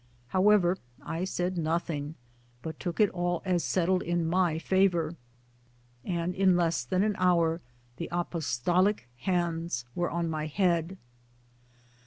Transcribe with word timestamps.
However 0.29 0.77
I 1.03 1.25
said 1.25 1.59
nothing 1.59 2.15
but 2.63 2.79
took 2.79 2.99
it 2.99 3.11
all 3.11 3.43
as 3.45 3.63
settled 3.63 4.01
in 4.01 4.25
my 4.25 4.57
favour, 4.57 5.15
and 6.03 6.33
in 6.33 6.57
less 6.57 6.83
than 6.83 7.03
an 7.03 7.15
hour 7.19 7.61
the 7.97 8.09
apostolic 8.11 9.07
hands 9.17 9.85
were 9.93 10.09
on 10.09 10.27
my 10.27 10.47
head. 10.47 10.97